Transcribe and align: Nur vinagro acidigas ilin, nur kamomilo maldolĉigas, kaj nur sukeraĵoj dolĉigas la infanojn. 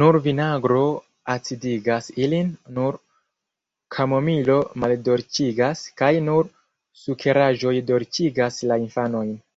Nur 0.00 0.16
vinagro 0.26 0.82
acidigas 1.34 2.12
ilin, 2.26 2.52
nur 2.78 3.00
kamomilo 3.98 4.60
maldolĉigas, 4.84 5.86
kaj 6.04 6.14
nur 6.30 6.56
sukeraĵoj 7.04 7.78
dolĉigas 7.94 8.66
la 8.72 8.84
infanojn. 8.88 9.38